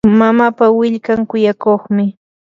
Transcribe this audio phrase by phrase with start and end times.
[0.19, 2.05] mamapa willkan kuyakuqmi.